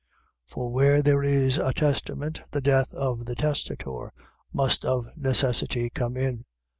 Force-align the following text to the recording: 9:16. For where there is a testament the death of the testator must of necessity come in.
9:16. 0.47 0.49
For 0.51 0.71
where 0.71 1.03
there 1.03 1.21
is 1.21 1.59
a 1.59 1.71
testament 1.73 2.41
the 2.49 2.59
death 2.59 2.91
of 2.95 3.27
the 3.27 3.35
testator 3.35 4.11
must 4.51 4.83
of 4.83 5.05
necessity 5.15 5.91
come 5.91 6.17
in. 6.17 6.45